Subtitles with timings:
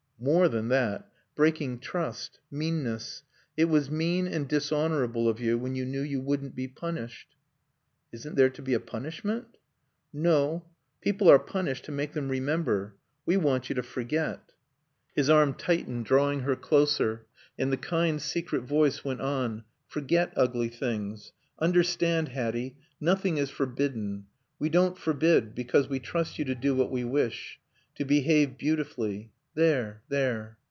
[0.23, 1.09] "More than that.
[1.33, 2.37] Breaking trust.
[2.51, 3.23] Meanness.
[3.57, 7.29] It was mean and dishonorable of you when you knew you wouldn't be punished."
[8.11, 9.57] "Isn't there to be a punishment?"
[10.13, 10.63] "No.
[11.01, 12.93] People are punished to make them remember.
[13.25, 14.51] We want you to forget."
[15.15, 17.25] His arm tightened, drawing her closer.
[17.57, 19.63] And the kind, secret voice went on.
[19.87, 21.31] "Forget ugly things.
[21.57, 24.27] Understand, Hatty, nothing is forbidden.
[24.59, 27.59] We don't forbid, because we trust you to do what we wish.
[27.95, 29.31] To behave beautifully....
[29.53, 30.55] There, there."